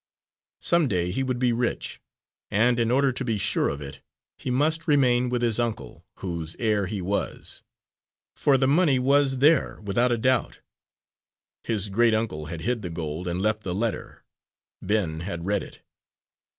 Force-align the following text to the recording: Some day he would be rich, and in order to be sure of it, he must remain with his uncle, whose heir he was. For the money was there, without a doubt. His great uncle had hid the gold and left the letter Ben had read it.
Some 0.61 0.87
day 0.87 1.11
he 1.11 1.21
would 1.21 1.37
be 1.37 1.53
rich, 1.53 2.01
and 2.49 2.79
in 2.79 2.89
order 2.89 3.11
to 3.11 3.23
be 3.23 3.37
sure 3.37 3.69
of 3.69 3.83
it, 3.83 4.01
he 4.35 4.49
must 4.49 4.87
remain 4.87 5.29
with 5.29 5.43
his 5.43 5.59
uncle, 5.59 6.03
whose 6.15 6.55
heir 6.57 6.87
he 6.87 7.03
was. 7.03 7.61
For 8.35 8.57
the 8.57 8.65
money 8.67 8.97
was 8.97 9.37
there, 9.37 9.79
without 9.81 10.11
a 10.11 10.17
doubt. 10.17 10.59
His 11.63 11.89
great 11.89 12.15
uncle 12.15 12.47
had 12.47 12.61
hid 12.61 12.81
the 12.81 12.89
gold 12.89 13.27
and 13.27 13.43
left 13.43 13.61
the 13.61 13.75
letter 13.75 14.23
Ben 14.81 15.19
had 15.19 15.45
read 15.45 15.61
it. 15.61 15.81